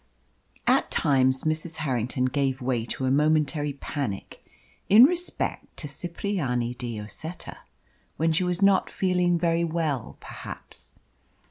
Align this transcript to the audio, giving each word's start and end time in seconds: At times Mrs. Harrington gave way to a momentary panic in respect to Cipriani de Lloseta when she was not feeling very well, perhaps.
At 0.65 0.89
times 0.89 1.43
Mrs. 1.43 1.75
Harrington 1.75 2.25
gave 2.25 2.59
way 2.59 2.85
to 2.85 3.05
a 3.05 3.11
momentary 3.11 3.73
panic 3.73 4.43
in 4.89 5.03
respect 5.03 5.77
to 5.77 5.87
Cipriani 5.87 6.73
de 6.73 6.99
Lloseta 6.99 7.57
when 8.17 8.31
she 8.31 8.43
was 8.43 8.63
not 8.63 8.89
feeling 8.89 9.37
very 9.37 9.63
well, 9.63 10.17
perhaps. 10.19 10.93